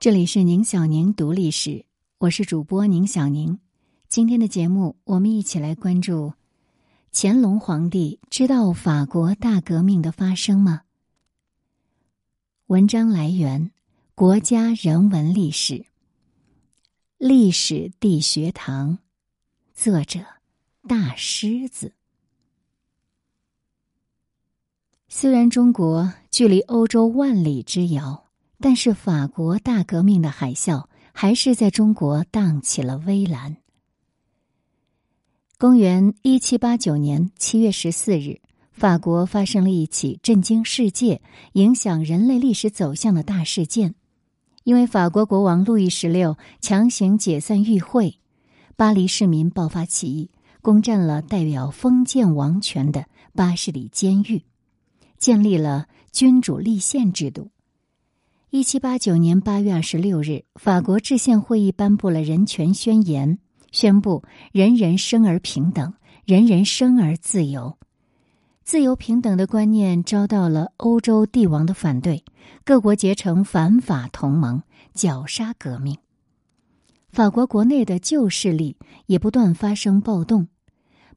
[0.00, 1.84] 这里是宁小宁读历史，
[2.18, 3.58] 我是主播宁小宁。
[4.06, 6.34] 今天的节目，我们一起来关注
[7.12, 10.82] 乾隆皇帝知道法国大革命的发生吗？
[12.68, 13.72] 文章来源：
[14.14, 15.84] 国家人文历史
[17.16, 19.00] 历史地学堂，
[19.74, 20.20] 作者
[20.86, 21.92] 大狮子。
[25.08, 28.27] 虽然中国距离欧洲万里之遥，
[28.60, 33.56] 但是法国大革命的海啸还是在中国荡起了微澜。
[35.58, 38.40] 公元一七八九年七月十四日，
[38.72, 41.20] 法国发生了一起震惊世界、
[41.52, 43.94] 影响人类历史走向的大事件，
[44.64, 48.18] 因为法国国王路易十六强行解散议会，
[48.76, 50.30] 巴黎市民爆发起义，
[50.62, 54.44] 攻占了代表封建王权的巴士底监狱。
[55.16, 57.50] 建立了君主立宪制度。
[58.50, 63.38] 一七八九年八月二十六日，法国制宪会议颁布了人权宣言，
[63.72, 65.92] 宣布人人生而平等，
[66.24, 67.76] 人人生而自由。
[68.64, 72.24] 自由平等的观念遭到了欧洲帝王的反对，
[72.64, 74.62] 各国结成反法同盟，
[74.94, 75.98] 绞杀革命。
[77.10, 80.48] 法国国内的旧势力也不断发生暴动，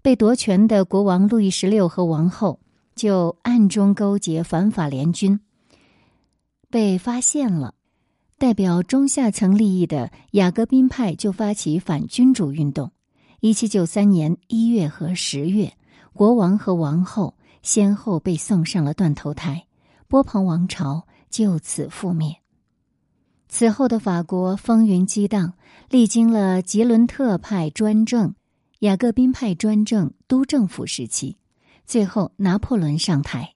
[0.01, 2.59] 被夺权的国王路易十六和王后。
[2.93, 5.39] 就暗中勾结反法联军，
[6.71, 7.75] 被发现了。
[8.39, 12.91] 代表中下层利益的雅各宾派就发起反君主运动。
[13.39, 15.73] 一七九三年一月和十月，
[16.13, 19.67] 国王和王后先后被送上了断头台，
[20.07, 22.37] 波旁王朝就此覆灭。
[23.47, 25.53] 此后的法国风云激荡，
[25.89, 28.33] 历经了吉伦特派专政、
[28.79, 31.37] 雅各宾派专政督政府时期。
[31.85, 33.53] 最后，拿破仑上台，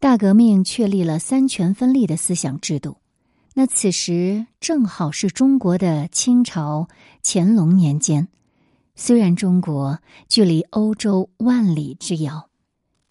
[0.00, 2.96] 大革命确立了三权分立的思想制度。
[3.52, 6.88] 那此时正好是中国的清朝
[7.22, 8.28] 乾隆年间。
[8.94, 12.48] 虽然中国距离欧洲万里之遥，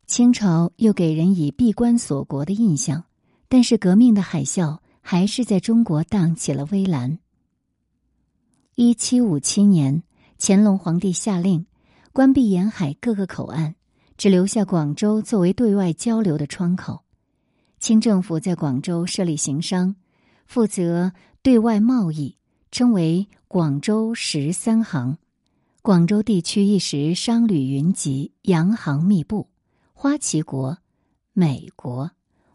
[0.07, 3.03] 清朝又给人以闭关锁国的印象，
[3.47, 7.19] 但是革命的海啸还是在中国荡起了微澜。
[8.73, 10.01] 一七五七年，
[10.39, 11.67] 乾隆皇帝下令
[12.13, 13.75] 关闭沿海各个口岸。
[14.19, 17.05] 只留下广州作为对外交流的窗口，
[17.79, 19.95] 清政府在广州设立行商，
[20.45, 22.35] 负责对外贸易，
[22.69, 25.17] 称为广州十三行。
[25.81, 29.47] 广州地区一时商旅云集，洋行密布。
[29.93, 30.77] 花旗国、
[31.31, 32.11] 美国、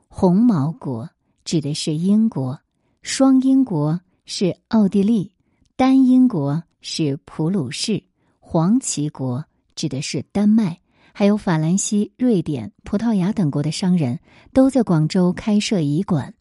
[0.08, 1.08] 红毛国
[1.46, 2.60] 指的是英国，
[3.00, 5.32] 双英国是奥地利，
[5.76, 8.04] 单英国是普鲁士，
[8.38, 10.78] 黄旗国指的是丹麦。
[11.16, 14.18] 还有法兰西、瑞典、葡萄牙等国的商人，
[14.52, 16.34] 都在广州开设仪馆，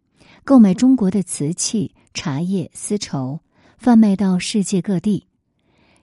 [0.43, 3.39] 购买中国的瓷器、茶叶、丝绸，
[3.77, 5.27] 贩卖到世界各地。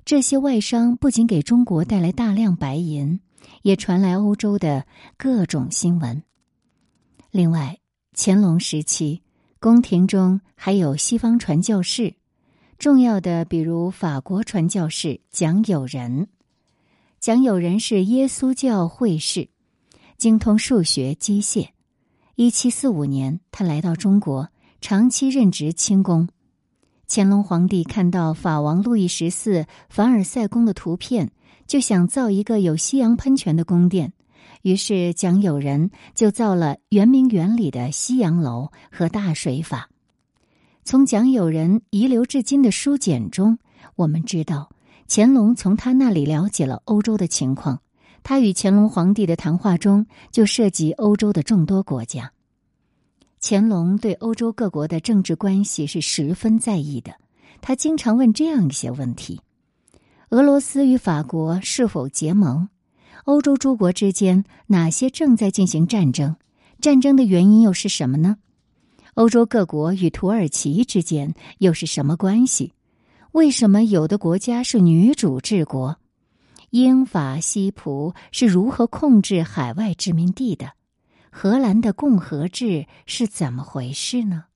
[0.05, 3.19] 这些外商不仅给中国带来大量白银，
[3.63, 6.23] 也传来欧洲的各种新闻。
[7.33, 7.77] 另外，
[8.15, 9.21] 乾隆时期
[9.59, 12.15] 宫廷中还有西方传教士，
[12.79, 16.29] 重要的比如法国传教士蒋友仁。
[17.21, 19.51] 蒋友仁是耶稣教会士，
[20.17, 21.69] 精通数学、机械。
[22.35, 24.49] 一七四五年，他来到中国，
[24.81, 26.31] 长期任职清宫。
[27.07, 31.31] 乾隆皇帝看到法王路易十四凡尔赛宫的图片，
[31.67, 34.15] 就想造一个有西洋喷泉的宫殿。
[34.63, 39.91] 于是，蒋友仁就造了圆明园里的西洋楼和大水法。
[40.85, 43.59] 从蒋友仁遗留至今的书简中，
[43.97, 44.71] 我们知道。
[45.13, 47.81] 乾隆从他那里了解了欧洲的情况，
[48.23, 52.31] 他与乾隆皇帝的谈话中就涉及欧洲的众多国家。
[53.43, 57.13] 乾隆对欧洲各国的政治关系是十分在意的，
[57.61, 59.41] 他经常问这样一些问题：
[60.29, 62.69] 俄罗斯与法国是否结盟？
[63.25, 66.37] 欧洲诸国之间哪些正在进行战争？
[66.81, 68.37] 战争的原因又是什么呢？
[69.15, 72.75] 欧洲各国与土耳其之间又是什么关系？
[73.33, 75.97] 为什么有的国家是女主治国？
[76.71, 80.73] 英法西葡是如何控制海外殖民地的？
[81.31, 84.47] 荷兰的共和制是怎么回事呢？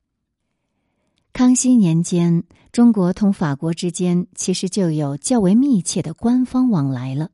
[1.33, 2.43] 康熙年间，
[2.73, 7.31] 中国同法国之间其实就有较为密切的官方往来了。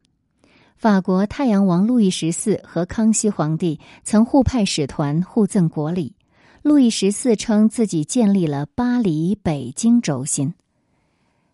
[0.76, 6.14] 法国太阳王路易十四和康熙皇帝曾互派使团互赠国礼。
[6.62, 10.52] 路易十四称自己建立了巴黎、北京轴心。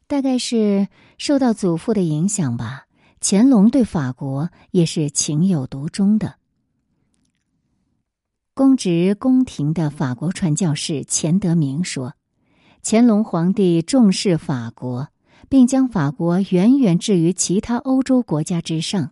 [0.08, 0.88] 大概是
[1.18, 2.86] 受到祖父的影响吧，
[3.20, 6.36] 乾隆对法国也是情有独钟的。
[8.54, 12.14] 公职宫廷的法国传教士钱德明说
[12.82, 15.08] ：“乾隆皇帝重视法国，
[15.48, 19.10] 并将法国远远置于其他欧洲国家之上。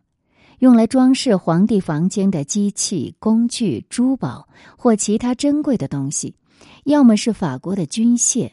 [0.61, 4.49] 用来装饰皇帝房间的机器、工具、珠宝
[4.79, 6.37] 或其他珍贵的东西，
[6.85, 8.53] 要么是法国的军械，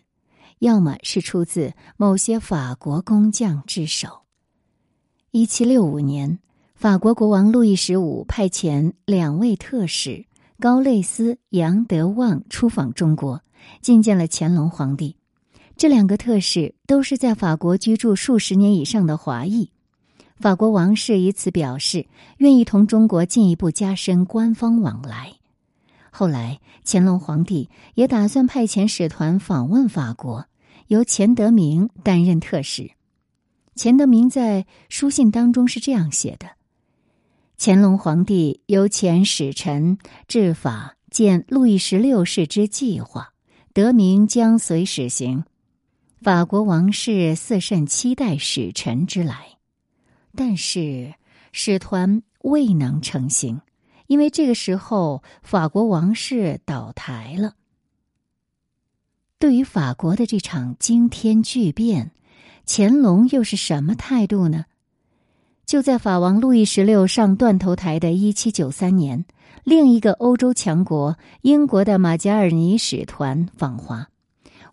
[0.61, 4.21] 要么是出自某些法国工匠之手。
[5.31, 6.37] 一七六五年，
[6.75, 10.23] 法国国王路易十五派遣两位特使
[10.59, 13.41] 高类斯、杨德旺出访中国，
[13.81, 15.15] 觐见了乾隆皇帝。
[15.75, 19.71] 这两个特使都是在法国居住数十年以上的华裔。
[20.37, 22.05] 法国王室以此表示
[22.37, 25.33] 愿意同中国进一步加深官方往来。
[26.11, 30.45] 后来，乾隆皇帝也打算派遣使团访问法国，
[30.91, 32.91] 由钱德明担任特使。
[33.75, 36.47] 钱德明在书信当中是这样写的
[37.57, 39.97] ：“乾隆皇帝由遣使臣
[40.27, 43.31] 制法见路易十六世之计划，
[43.71, 45.45] 德明将随使行。
[46.21, 49.59] 法国王室似甚期待使臣之来。”
[50.35, 51.13] 但是
[51.53, 53.61] 使团未能成行，
[54.07, 57.55] 因为这个时候法国王室倒台了。
[59.41, 62.11] 对于法国的这场惊天巨变，
[62.67, 64.65] 乾隆又是什么态度呢？
[65.65, 69.25] 就在法王路易十六上断头台的一七九三年，
[69.63, 74.09] 另一个欧洲强国英国的马加尔尼使团访华，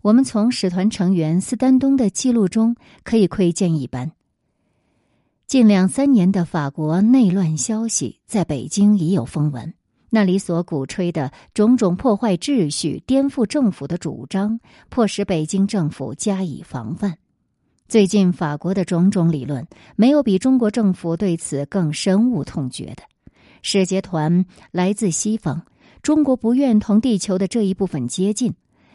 [0.03, 4.11] 我们从使团成员斯丹东的记录中可以窥见一斑。
[5.47, 9.73] 近两三年的法国内乱消息在北京已有风闻，
[10.09, 14.59] 那里所鼓吹的种种破坏秩序、颠覆政府的主张，
[14.89, 17.17] 迫使北京政府加以防范。
[17.87, 23.03] 最近法国的种种理论，没有比中国政府对此更深恶痛绝的。
[23.61, 25.65] 使节团来自西方，
[26.01, 28.53] 中国不愿同地球的这一部分接近。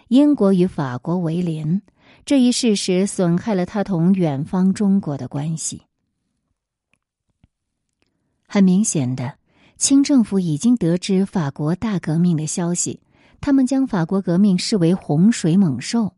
[0.09, 1.83] 英国与法国为邻，
[2.25, 5.83] 这一事实损害了他同远方中国的关系。
[8.47, 9.35] 很明显的，
[9.77, 13.01] 清政府已经得知法国大革命的消息，
[13.41, 16.15] 他们将法国革命视为洪水猛兽。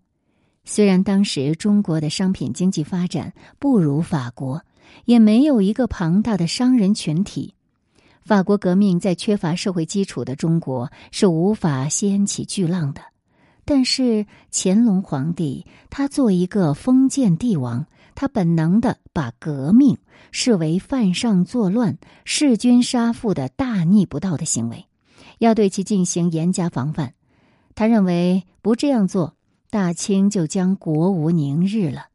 [0.64, 4.62] 虽然当时中国的商品经济发展不如法国，
[5.04, 7.54] 也没有一个庞大的商人群体，
[8.22, 13.00] 法国革命在缺乏社会基础的中国是无法掀起巨浪的。
[13.64, 17.86] 但是乾隆皇帝，他作为一个封建帝王。
[18.16, 19.98] 他本能的把革命
[20.32, 24.86] 视为犯上作乱、弑君杀父的大逆不道的行为，
[25.38, 27.14] 要对其进行严加防范。
[27.74, 29.36] 他认为不这样做，
[29.70, 32.06] 大清就将国无宁日了。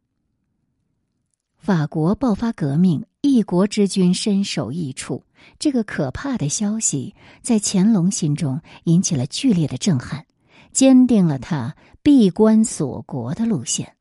[1.59, 5.24] 法国爆发革命，一国之君身首异处，
[5.59, 7.13] 这个可怕的消息
[7.44, 10.25] 在乾隆心中引起了剧烈的震撼，
[10.74, 13.95] 坚定了他闭关锁国的路线。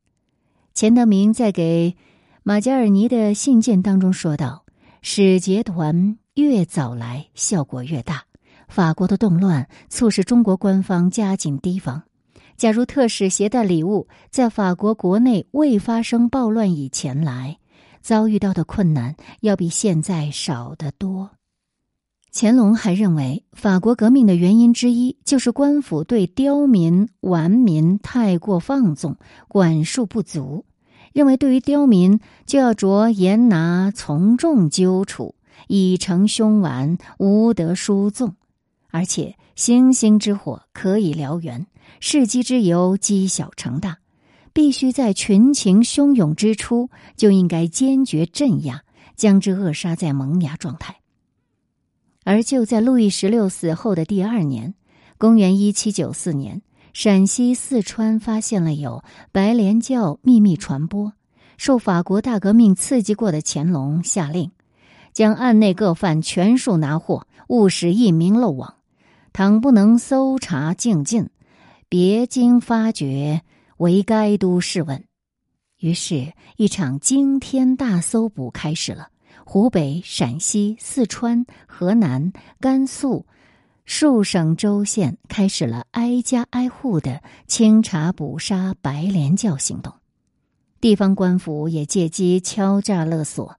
[0.81, 1.95] 钱德明在给
[2.43, 4.65] 马加尔尼的信件当中说道
[5.03, 8.23] ：“使节团越早来，效果越大。
[8.67, 12.05] 法国的动乱促使中国官方加紧提防。
[12.57, 17.59] 假如特使携带礼物在法国国内未发生暴乱以前来，
[18.01, 21.33] 遭遇到的困难要比现在少得多。”
[22.33, 30.65] 乾隆还认为，法国革命的原因之一就是官府对刁民顽民太过放纵，管束不足。
[31.13, 35.35] 认为对于刁民，就要着严拿从重揪处，
[35.69, 38.35] 以成凶顽，无得疏纵。
[38.91, 41.67] 而且星星之火可以燎原，
[42.01, 43.99] 世机之由积小成大，
[44.53, 48.83] 必须在群情汹涌之初就应该坚决镇压，
[49.17, 50.97] 将之扼杀在萌芽状态。
[52.25, 54.75] 而就在路易十六死后的第二年，
[55.19, 61.13] 公元一七九四年，陕西、四川发现了有白莲教秘密传播。
[61.57, 64.51] 受法国大革命刺激过的乾隆下令，
[65.13, 68.77] 将案内各犯全数拿获，勿使一名漏网。
[69.33, 71.29] 倘不能搜查净尽，
[71.89, 73.43] 别经发觉，
[73.77, 75.05] 为该都试问。
[75.79, 79.09] 于是，一场惊天大搜捕开始了。
[79.45, 83.27] 湖北、陕西、四川、河南、甘肃
[83.93, 89.93] 数省州县开始了挨家挨户的清查捕杀白莲教行动，
[90.81, 93.57] 地方官府也借机敲诈勒索，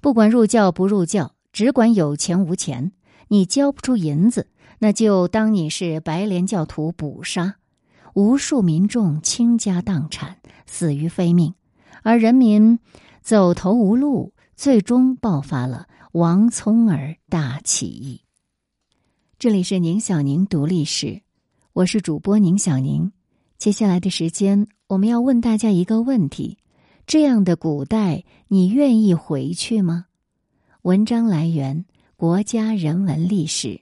[0.00, 2.92] 不管入教不入教，只管有钱无钱，
[3.26, 4.46] 你交不出银子，
[4.78, 7.56] 那就当你是白莲教徒捕杀，
[8.14, 11.54] 无数民众倾家荡产，死于非命，
[12.04, 12.78] 而人民
[13.20, 14.32] 走投无路。
[14.54, 18.20] 最终爆发了王聪儿大起义。
[19.42, 21.20] 这里是宁小宁读历史，
[21.72, 23.10] 我是主播宁小宁。
[23.58, 26.58] 接下来的时间，我们要问大家一个问题：
[27.08, 30.06] 这样的古代，你愿意回去吗？
[30.82, 31.84] 文章来源：
[32.14, 33.80] 国家人文历史，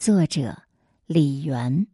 [0.00, 0.62] 作者
[1.06, 1.86] 李元。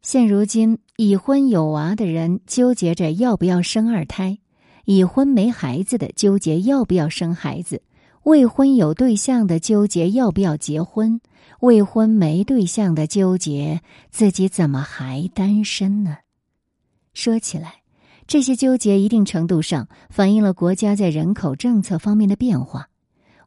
[0.00, 4.38] 现如今，已婚有娃的人纠结着要不要生二胎，
[4.84, 7.82] 已婚没孩子的纠结要不要生孩子，
[8.28, 11.18] 未婚有对象的纠结要不要结婚，
[11.60, 13.80] 未婚没对象的纠结
[14.10, 16.18] 自己怎么还单身呢？
[17.14, 17.76] 说起来，
[18.26, 22.90] 这些纠结一定程度上反映了国家在人口政策方面的变化。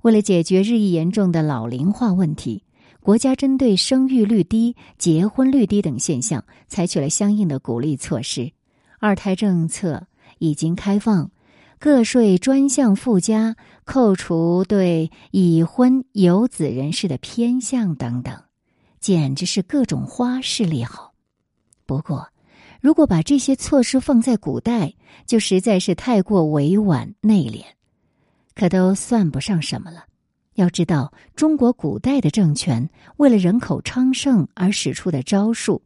[0.02, 2.64] 为了解决日益严重的老龄化问题。
[3.02, 8.52] 国家针对生育率低、结婚率低等现象，采取了相应的鼓励措施。
[9.00, 10.08] 二胎政策
[10.40, 11.30] 已经开放，
[11.82, 18.40] 个税专项附加、扣除对已婚有子人士的偏向等等，
[19.00, 21.16] 简直是各种花式利好。
[21.88, 22.28] 不过，
[22.82, 24.94] 如果把这些措施放在古代，
[25.26, 27.64] 就实在是太过委婉内敛，
[28.54, 30.06] 可都算不上什么了。
[30.54, 35.82] 要知道，中国古代的政权为了人口昌盛而使出的招数，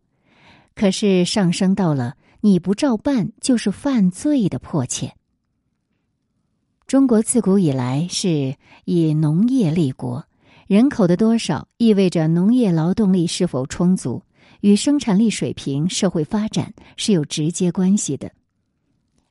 [0.75, 5.16] 可是上升到了你不照办就是犯罪的迫切。
[6.96, 10.25] 中国自古以来是以农业立国，
[10.66, 14.24] 人口的多少意味着农业劳动力是否充足，
[14.62, 18.32] 与生产力水平、社会发展是有直接关系的。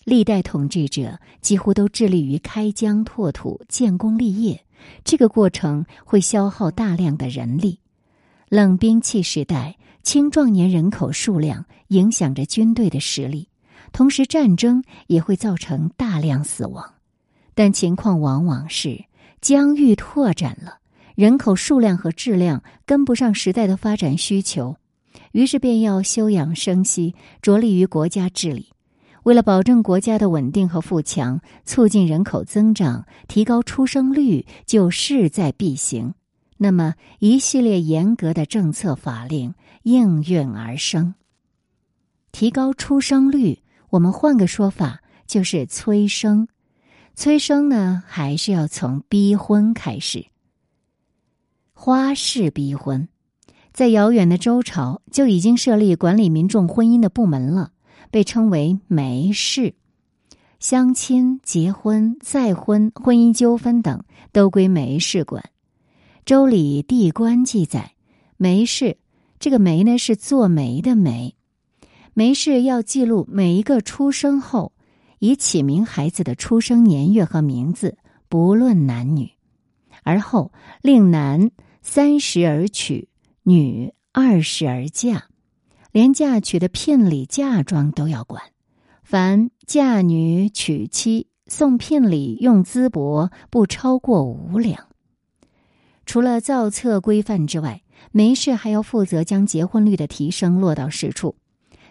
[0.04, 4.62] 历代统治者几乎都致力于开疆拓土、建功立业。
[5.02, 7.78] 这个过程会消耗大量的人力。
[8.50, 13.49] 冷兵器时代，青壮年人口数量影响着军队的实力，
[13.90, 16.93] 同时战争也会造成大量死亡。
[17.54, 19.04] 但情况往往是
[19.40, 20.78] 疆域拓展了，
[21.14, 24.76] 人口数量和质量跟不上时代的发展需求，
[25.32, 28.70] 于是便要休养生息，着力于国家治理。
[29.23, 36.14] 为了保证国家的稳定和富强，促进人口增长，提高出生率，就势在必行。
[36.58, 41.14] 那么，一系列严格的政策法令应运而生。
[42.32, 46.49] 提高出生率，我们换个说法就是催生。
[47.14, 50.26] 催生呢，还是要从逼婚开始。
[51.73, 53.09] 花式逼婚，
[53.73, 57.71] 在遥远的周朝就已经设立管理民众婚姻的部门了。
[58.11, 59.75] 被称为媒氏，
[60.61, 65.42] 相亲、结婚、再婚、婚姻纠纷等都归媒氏管。
[66.25, 67.94] 《周礼·地官》记载，
[68.37, 68.99] 媒氏
[69.40, 71.35] 这个媒呢是做媒的媒，
[72.12, 74.71] 媒氏要记录每一个出生后，
[75.25, 77.97] 以起名孩子的出生年月和名字，
[78.28, 79.31] 不论男女，
[80.02, 80.52] 而后
[80.83, 81.50] 令男
[81.81, 83.09] 三十而娶，
[83.43, 85.25] 女二十而嫁。
[85.93, 88.43] 连嫁娶的聘礼、嫁妆都要管，
[89.02, 94.88] 凡嫁女、娶妻、送聘礼、用淄帛不超过五两。
[96.04, 97.81] 除了造册规范之外，
[98.12, 101.35] 媒氏还要负责将结婚率的提升落到实处。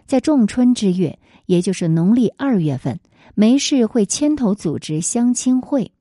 [0.06, 3.00] 在仲春之月，也就是农历二月份，
[3.36, 5.92] 没事会牵头组织相亲会，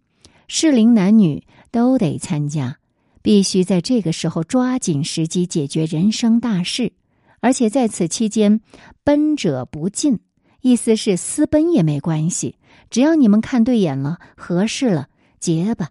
[0.49, 2.79] 适龄男女都得参加，
[3.23, 6.93] 必须在这个时候抓紧时机解决人生大事。
[7.41, 8.61] 而且在此期间，
[9.03, 10.21] 奔者不进，
[10.61, 12.57] 意思是私奔也没关系，
[12.89, 15.09] 只要你们看对眼了，合适了，
[15.41, 15.91] 结吧。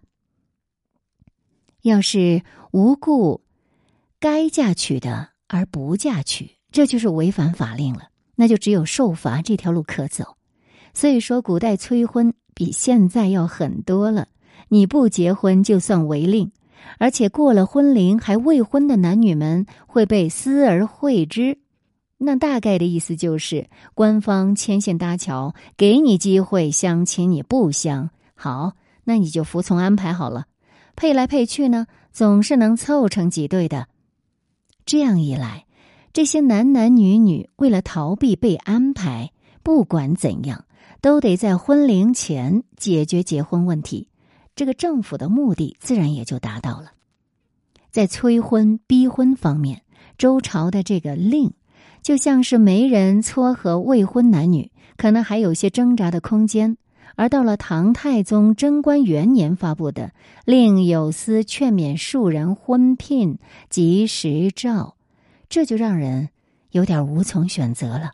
[1.81, 3.41] 要是无故
[4.19, 10.37] 该嫁娶的而不嫁娶，这就是违反法令了，那就只有受罚这条路可走。
[10.93, 14.27] 所以说，古代催婚比现在要狠多了，
[14.69, 16.51] 你不结婚就算违令。
[16.97, 21.59] 而且过了婚龄还未婚的男女们会被思而会之，
[22.17, 30.45] 那大概的意思就是官方牵线搭桥，给你机会相亲，你不相好，那你就服从安排好了。
[30.95, 33.87] 配来配去呢，总是能凑成几对的。
[34.85, 35.65] 这样一来，
[36.13, 39.31] 这些男男女女为了逃避被安排，
[39.63, 40.65] 不管怎样
[41.01, 44.07] 都得在婚龄前解决结婚问题。
[44.55, 46.91] 这个政府的目的自然也就达到了。
[47.89, 49.81] 在催婚逼婚方面，
[50.17, 51.53] 周朝的这个令
[52.01, 56.75] 就像是媒人撮合未婚男女，可能还有些挣扎的空间；
[57.15, 60.13] 而到了唐太宗贞观元年发布的
[60.45, 63.39] 令，有司劝勉庶人婚聘
[63.69, 64.95] 及时诏，
[65.49, 66.29] 这就让人
[66.71, 68.11] 有点无从选择了。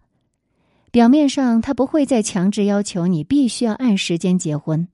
[0.98, 4.88] 表面上，他不会再强制要求你必须要按时间结婚。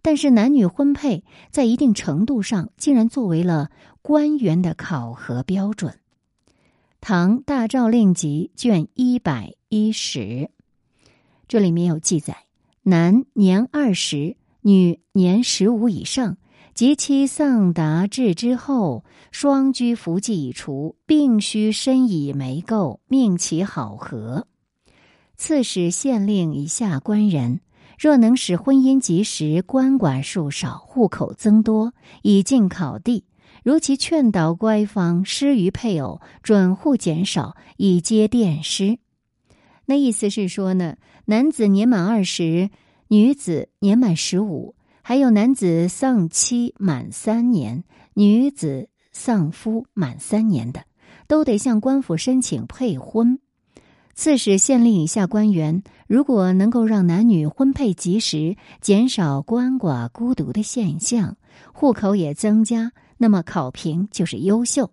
[0.00, 5.92] 但是男女婚配在一定程度上竟然作为了官员的考核标准。
[7.02, 10.48] 《唐大诏令集》卷一百一十，
[11.46, 12.38] 这里面有记载：
[12.82, 16.38] 男年二十，女年十五以上，
[16.72, 24.46] 及其丧达至之后，双居福忌已除，并须身以媒垢，命其好合。
[25.40, 27.60] 刺史、县令以下官人，
[27.98, 33.24] 若能使婚姻及时，官管数少，户口增多，以进考第。
[33.64, 38.98] 如其劝导乖方失于配偶，准户减少，以接殿师。
[39.86, 42.68] 那意思是说呢，男子年满二十，
[43.08, 50.84] 女子年满十五，还有男子丧妻满三年，女子丧夫满三年的，
[51.26, 53.40] 都得向官府申请配婚。
[54.20, 61.38] 刺史、县令以下官员，如果能够让男女婚配及时，减少鳏寡孤独的现象，
[61.72, 62.92] 户口也增加。
[63.16, 64.90] 那么考评就是优秀，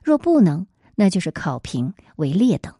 [0.00, 2.72] 若不能，那就是考评为劣等。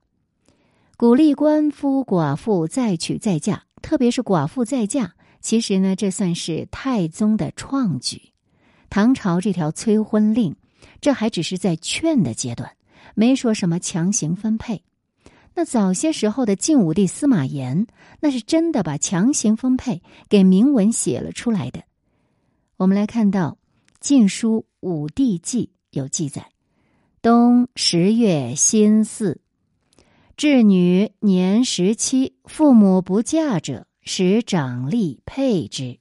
[0.96, 5.14] 鼓励官夫寡妇再娶再嫁，特别是寡妇再嫁。
[5.40, 8.30] 其实呢，这算是太宗的创举。
[8.88, 10.54] 唐朝这条催婚令，
[11.00, 12.70] 这还只是在劝的阶段，
[13.16, 14.84] 没说什么强行分配。
[15.58, 17.88] 那早些时候的晋武帝司马炎，
[18.20, 21.82] 那是真的把强行分配给铭文写了出来的。
[22.76, 23.58] 我们来看到。
[23.98, 26.52] 《晋书·武帝纪》有记载：
[27.20, 29.40] 冬十月辛巳，
[30.36, 35.98] 至女年十七，父母不嫁者，使长吏配之。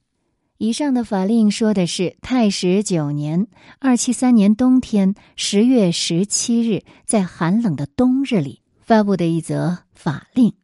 [0.58, 3.48] 以上的法令说的是太史九年
[3.80, 10.54] （二七三年）冬天十月十七日，在寒冷的冬日里发布的一则法令。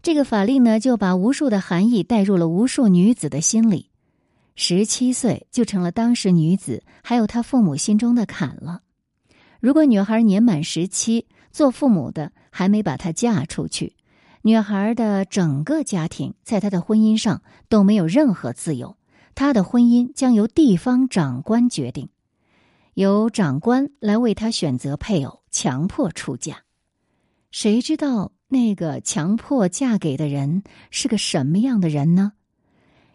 [0.00, 3.90] 这个法令呢，就把无数的含义带入了无数女子的心里。
[4.54, 8.80] 十七岁就成了当时女子还有她父母心中的坎了。
[9.60, 13.94] 如果女孩年满十七，做父母的还没把她嫁出去，
[14.40, 18.96] 女孩的整个家庭在她的婚姻上都没有任何自由，
[19.34, 22.08] 她的婚姻将由地方长官决定，
[22.94, 26.62] 由长官来为她选择配偶，强迫出嫁。
[27.58, 32.34] 谁知道那个强迫嫁给的人是个什么样的人呢？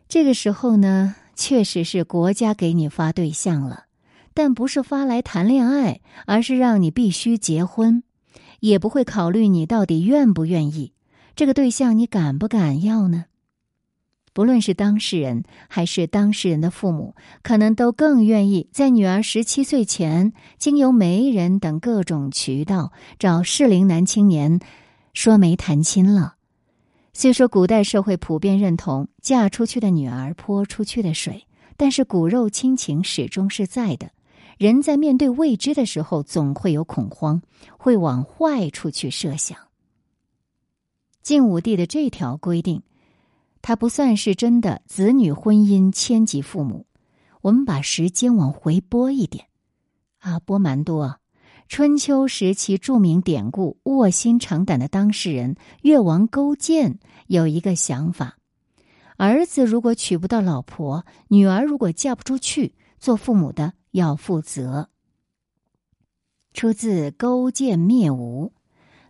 [0.10, 1.14] 这个时候呢？
[1.36, 3.86] 确实是国家给你发对象了，
[4.34, 8.02] 但不是发来谈恋爱，而是让你必须结婚，
[8.62, 10.94] 也不会考虑你到底愿不愿意，
[11.36, 13.26] 这个对象你敢不敢要呢？
[14.34, 24.60] 不论是当事人还是当事人的父母，可能都更愿意在女儿十七岁前，经由媒人等各种渠道找适龄男青年
[25.14, 26.36] 说媒谈亲了。
[27.14, 34.12] 虽说古代社会普遍认同嫁出去的女儿泼出去的水，但是骨肉亲情始终是在的。
[34.58, 37.42] 人在面对未知的时候，总会有恐慌，
[37.78, 39.58] 会往坏处去设想。
[41.22, 42.82] 晋武帝的这条规定，
[43.62, 46.86] 他不算是真的子女婚姻迁及父母。
[47.42, 49.46] 我们把时间往回拨一点，
[50.20, 51.20] 啊，拨蛮多。
[51.68, 58.38] 春秋时期著名典故“卧薪尝胆”的当事人越王勾践有一个想法：
[59.16, 64.90] 儿子如果娶不到老婆，女儿如果嫁不出去，做父母的要负责。
[66.54, 68.48] 出自《勾践灭吴》，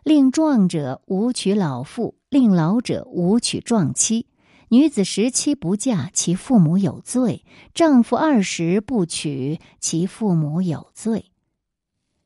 [0.03, 4.27] 令壮者无娶老妇，令老者无娶壮妻。
[4.73, 11.25] 女子十七不嫁，其父母有罪；丈夫二十不娶，其父母有罪。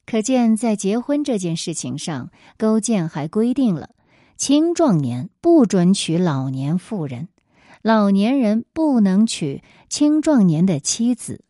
[0.05, 3.89] 可见，在结婚这件事情上，勾践还规定了：
[4.37, 7.29] 青壮年不准娶老年妇人，
[7.81, 11.43] 老年人不能娶青壮年的妻子。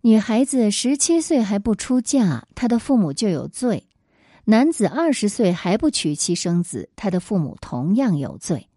[0.00, 3.82] 女孩子十七岁还不出嫁，她的父母就有罪；
[4.46, 8.68] 男子二十岁还不娶妻生子，他的父母同样有罪。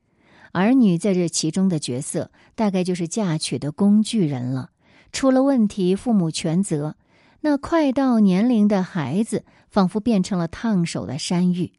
[0.52, 4.70] 儿女在这其中的角色，大概就是嫁娶的工具人了。
[5.12, 6.96] 出了问题，父母全责。
[7.42, 11.72] 那快到年龄的孩子，仿佛变成了烫手的山芋；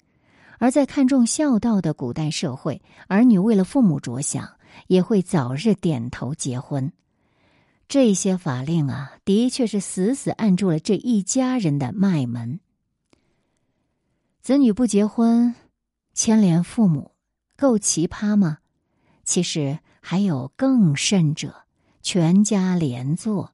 [0.58, 4.56] 而在看重孝道的古代社会，儿女为了父母着想，
[4.88, 6.92] 也会早日点头结婚。
[7.88, 12.58] 这些法令啊，的确是死死按住了这一家人的脉门。
[14.40, 15.54] 子女不结婚，
[16.14, 17.12] 牵连父母，
[17.56, 18.58] 够奇葩吗？
[19.24, 21.54] 其实还有更甚者，
[22.02, 23.52] 全家连坐。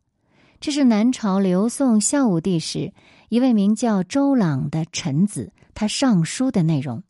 [0.61, 2.93] 这是南朝刘宋孝武帝时
[3.29, 7.03] 一位名叫周朗的臣子他上书的内容。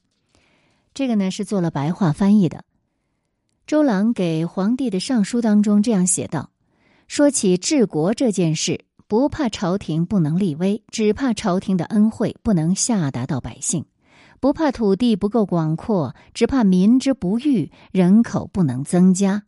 [0.93, 2.65] 这个呢是做了白话翻译的。
[3.67, 6.51] 周朗给皇帝的上书当中这样写道
[7.07, 13.85] ：“说起治国这件事，不怕朝廷不能立威，只怕朝廷的恩惠不能下达到百姓；
[14.41, 19.43] 不怕土地不够广阔，只怕民之不育，人口不能增加。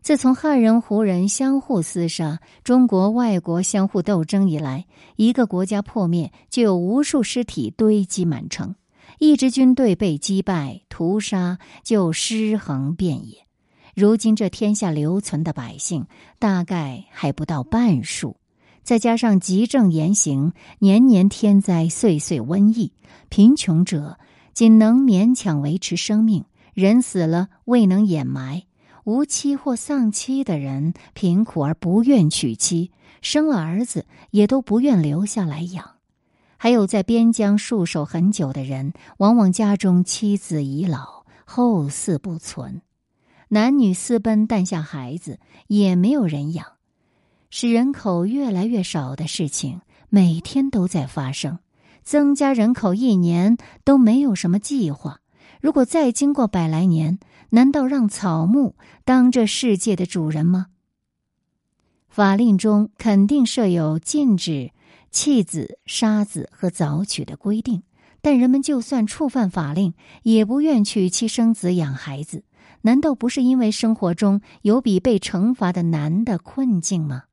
[0.00, 8.74] 自从汉人、胡人相互厮杀，中国外国相互斗争以来，一个国家破灭，就有无数尸体堆积满城；
[9.20, 13.46] 一支军队被击败、屠杀，就尸横遍野。
[13.94, 16.06] 如今这天下留存的百姓，
[16.40, 18.36] 大概还不到半数。
[18.82, 22.92] 再加上急政严刑，年年天灾，岁岁瘟疫，
[23.28, 24.18] 贫穷者
[24.52, 28.64] 仅能勉强维持生命，人死了未能掩埋。
[29.04, 35.96] 无妻或丧妻的人，贫苦而不愿娶妻，生了儿子也都不愿留下来养。
[36.56, 42.82] 还有在边疆戍守很久的人，往往家中妻子已老，后嗣不存，
[43.48, 46.64] 男女私奔诞下孩子也没有人养，
[47.50, 51.58] 使人口越来越少的事情每天都在发生。
[52.02, 55.20] 增加人口一年都没有什么计划。
[55.60, 57.18] 如果再经过百来年，
[57.50, 60.66] 难道让草木当这世界的主人吗？
[62.08, 64.72] 法令中肯定设有禁止
[65.10, 67.84] 弃子、杀子和早娶的规定，
[68.20, 72.44] 但人们就算触犯法令，也不愿娶妻生子养孩子。
[72.82, 77.24] 难道不是因为生活中有比被惩罚的难的困境吗？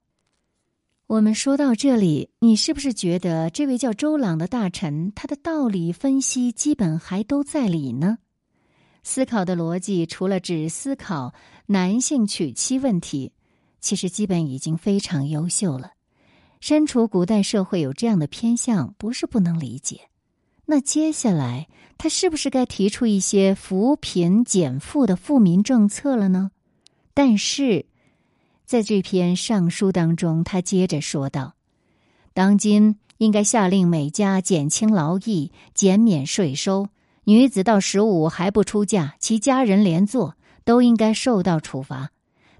[1.10, 8.19] 我们说到这里，你是不是觉得这位叫周朗的大臣，他的道理分析基本还都在理呢？
[9.02, 11.34] 思考的逻辑除了只思考
[11.65, 13.32] 男性娶妻问题，
[13.80, 15.93] 其实基本已经非常优秀了。
[16.60, 20.02] 身处古代社会有这样的偏向，不是不能理解。
[20.67, 21.67] 那接下来
[21.98, 26.52] 他是不是该提出一些扶贫减负的富民政策了呢？
[27.15, 27.88] 但是。
[28.69, 31.55] 在这篇上书当中，他接着说道
[32.36, 36.89] ：“当今应该下令每家减轻劳役、减免税收。
[37.23, 42.12] 女子到十五还不出嫁，其家人连坐都应该受到处罚。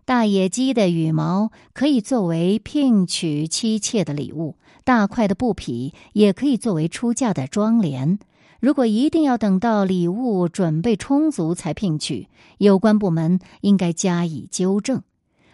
[0.03, 8.17] 大野鸡的羽毛可以作为聘娶妻妾的礼物，大块的布匹也可以作为出嫁的妆奁。
[8.59, 15.03] 如果一定要等到礼物准备充足才聘娶，有关部门应该加以纠正。”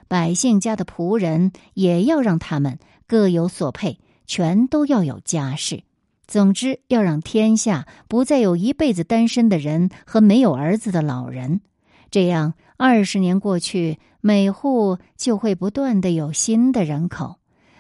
[0.08, 5.84] 百姓家的仆人也要让他们各有所配，全都要有家室。
[6.28, 11.62] 总之，要让天下不再有一辈子单身的人和没有儿子的老人。
[12.10, 17.36] 这样，二十年过去，每户就会不断的有新的人口，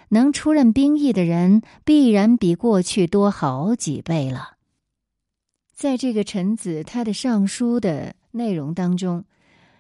[0.09, 4.55] 能出任兵役的人必然比过去多好几倍了。
[5.73, 9.25] 在这个臣子他的上书的内容当中。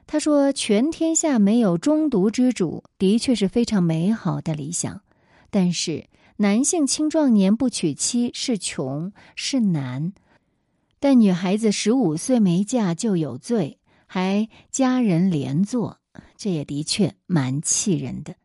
[0.07, 5.01] 他说：“全天下没有中毒之主，的确是非常美好的理想。
[5.49, 10.13] 但是，男性青壮年不娶妻是穷是难，
[10.99, 15.99] 但女孩子十五岁没嫁就有罪，还家人连坐，
[16.37, 18.35] 这也的确蛮气人的。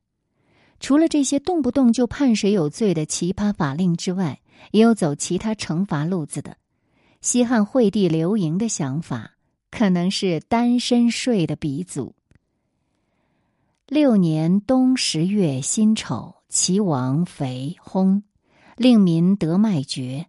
[0.81, 6.57] 除了这些动不动就判谁有罪的奇葩法令之外，也有走其他惩罚路子的。
[7.20, 9.33] 西汉惠帝刘盈的想法。”
[9.70, 12.14] 可能是单身税的鼻祖。
[13.87, 18.22] 六年冬十月辛丑，齐王肥薨，
[18.76, 20.26] 令民得卖爵。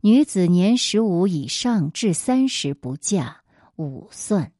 [0.00, 3.42] 女子年十五以上至三十不嫁，
[3.76, 4.52] 五算。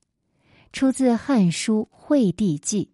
[0.72, 2.84] 出自《汉书·惠帝纪》。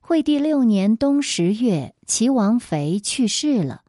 [0.00, 3.82] 惠帝六年冬十月，齐王肥去世了，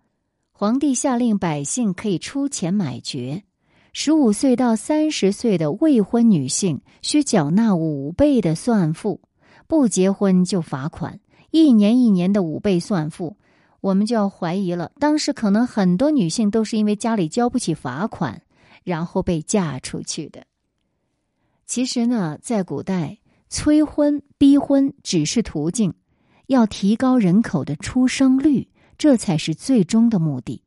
[0.52, 3.44] 皇帝下令百姓可以出钱买爵。
[3.92, 9.22] 十五岁到三十岁的未婚女性需缴纳五倍的算赋，
[9.68, 11.20] 不结婚就罚款，
[11.52, 13.36] 一年一年的五倍算赋，
[13.82, 14.92] 我们就要怀疑了。
[15.00, 18.42] 当时可能很多女性都是因为家里交不起罚款，
[18.84, 20.46] 然后被嫁出去的。
[21.66, 23.18] 其实呢，在古代，
[23.50, 25.94] 催婚逼婚只是途径，
[26.48, 30.62] 要提高人口的出生率，这才是最终的目的。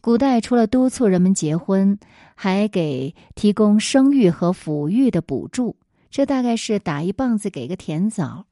[0.00, 1.98] 古代除了督促人们结婚，
[2.36, 5.76] 还给提供生育和抚育的补助，
[6.08, 8.46] 这大概是打一棒子给个甜枣，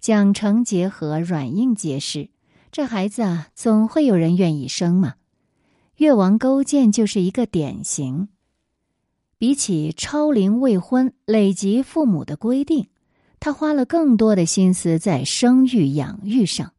[0.00, 2.30] 奖惩结合，软硬皆施。
[2.72, 5.14] 这孩子啊，总会有人愿意生嘛。
[5.98, 8.28] 越王勾践就是一个典型。
[9.38, 12.88] 比起超龄未婚、累及父母的规定，
[13.38, 16.72] 他花了更多的心思在生育养育上，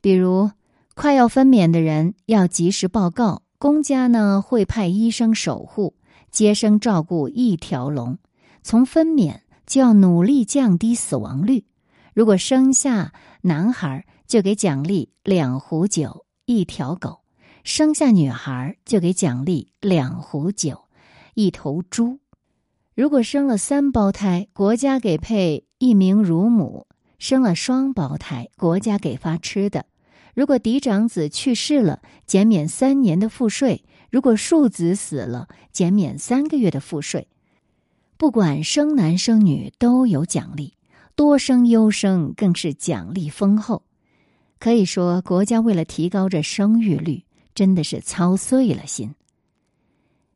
[0.00, 0.50] 比如。
[0.94, 5.94] 快要分娩的人要及时报告，公家呢会派医生守护，
[6.30, 8.18] 接生照顾一条龙。
[8.62, 11.64] 从分娩就要努力降低死亡率。
[12.12, 17.22] 如果生下男孩，就给奖励两壶酒、一条狗；
[17.64, 20.78] 生下女孩，就给奖励两壶酒、
[21.34, 22.18] 一头猪。
[22.94, 26.86] 如果生了三胞胎，国家给配一名乳母；
[27.18, 29.86] 生了双胞胎，国家给发吃的。
[30.40, 37.28] 如果嫡长子去世了，减免三年的赋税；如果庶子死了，减免三个月的赋税。
[38.16, 40.72] 不管生男生女，都有奖励，
[41.14, 43.82] 多生优生更是奖励丰厚。
[44.58, 47.24] 可以说，国家为了提高这生育率，
[47.54, 49.08] 真的是操碎了心。《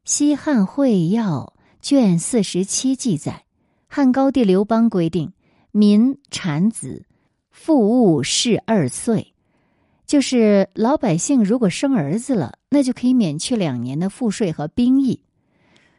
[0.04, 3.46] 西汉会要》卷四十七记载，
[3.86, 5.32] 汉高帝刘邦规定，
[5.70, 7.06] 民产子，
[7.50, 9.32] 父物是二岁，
[10.06, 15.22] 就是老百姓如果生儿子了，那就可以免去两年的赋税和兵役。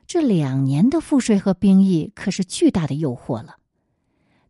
[0.08, 3.56] 这两年的赋税和兵役可是巨大的诱惑了。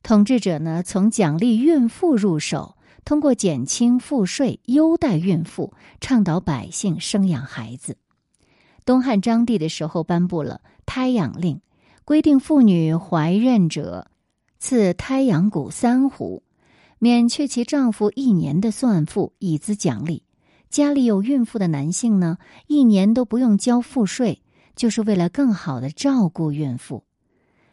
[0.03, 7.97] 统治者呢，从奖励孕妇入手，通过减轻赋税、优待孕妇，倡导百姓生养孩子。
[8.83, 11.61] 东汉章帝的时候颁布了胎养令，
[12.03, 14.07] 规定妇女怀孕者
[14.59, 16.41] 赐胎养谷三斛，
[17.05, 20.23] 免去其丈夫一年的算赋，以资奖励。
[20.71, 24.41] 家里有孕妇的男性呢，一年都不用交赋税。
[24.75, 27.03] 就是为了更好的照顾孕妇，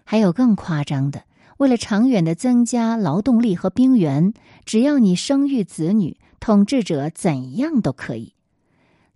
[0.05, 1.25] 还有更夸张的，
[1.57, 4.35] 为了长远的增加劳动力和兵源，
[4.67, 8.35] 只要你生育子女，统治者怎样都可以。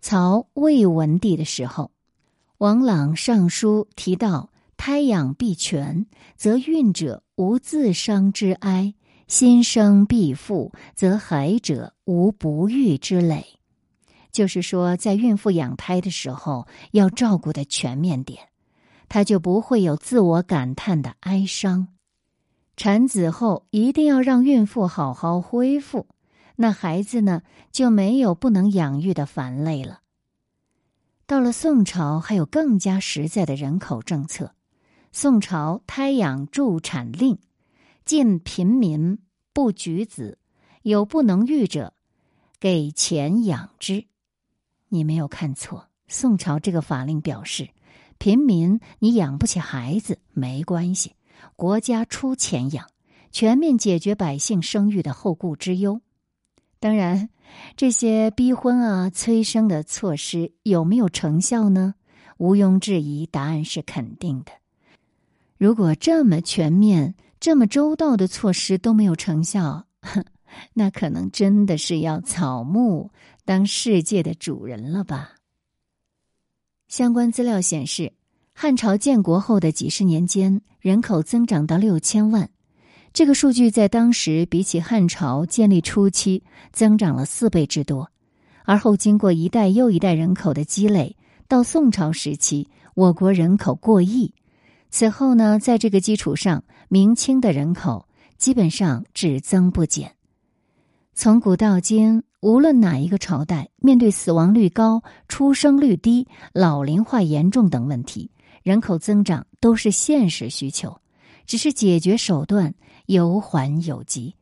[0.00, 1.90] 曹魏文帝的时候，
[2.56, 4.48] 王朗上书提到
[4.78, 8.94] ：“胎养必全，则孕者无自伤之哀；
[9.26, 13.44] 心生必富，则孩者无不育之累。”
[14.32, 18.48] 就是说，在孕妇养胎的时候，要照顾的全面点，
[19.08, 21.88] 她就不会有自我感叹的哀伤。
[22.76, 26.06] 产子后一定要让孕妇好好恢复，
[26.56, 27.40] 那孩子呢
[27.72, 30.00] 就没有不能养育的烦累了。
[31.26, 34.52] 到了宋朝，还有更加实在的人口政策。
[35.10, 37.38] 宋朝胎养助产令，
[38.06, 39.18] 禁贫民
[39.52, 40.38] 不举子，
[40.82, 41.92] 有不能育者，
[42.60, 44.06] 给钱养之。
[44.88, 47.68] 你没有看错，宋朝这个法令表示，
[48.16, 51.14] 贫民你养不起孩子没关系，
[51.56, 52.88] 国家出钱养，
[53.32, 56.00] 全面解决百姓生育的后顾之忧。
[56.78, 57.28] 当然，
[57.76, 61.96] 这些逼婚啊、催生的措施有没有成效呢？
[62.38, 64.52] 毋庸置疑，答案是肯定的。
[65.58, 67.16] 如果这么全面、
[67.46, 69.86] 这么周到的措施都没有成效，
[70.74, 73.12] 那可能真的是要草木。
[73.44, 75.34] 当世界的主人了吧？
[76.88, 78.14] 相关资料显示，
[78.52, 82.50] 汉朝建国后的几十年间，人口增长到六千万。
[83.12, 88.10] 这个数据在当时比起汉朝建立初期增长了四倍之多。
[88.64, 94.34] 而后经过一代又一代人口的积累，到宋朝时期，我国人口过亿。
[94.90, 100.14] 此后呢，在这个基础上，明清的人口基本上只增不减。
[101.14, 102.22] 从古到今。
[102.40, 108.30] 无论哪一个朝代，面对死亡率高、出生率低、老龄化严重等问题，
[108.62, 111.00] 人口增长都是现实需求，
[111.44, 112.72] 只是解决手段
[113.06, 114.36] 有缓有急。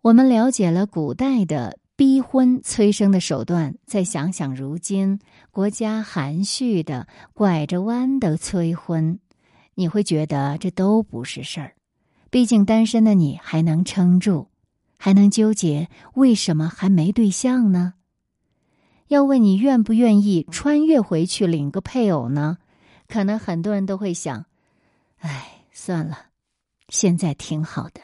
[0.00, 5.18] 我们了解了古代的逼婚催生的手段，再想想如今
[5.50, 9.18] 国家含蓄的拐着弯的催婚，
[9.78, 11.74] 你会觉得这都不是事儿。
[12.30, 14.48] 毕竟单身的你还能撑住。
[15.00, 17.94] 还能纠结为什么还没对象呢？
[19.06, 22.58] 要问你愿不愿意穿越回去领个配偶呢？
[23.06, 24.46] 可能很多人都会想
[25.22, 26.18] ：“哎，算了，
[26.88, 28.00] 现在挺好的。”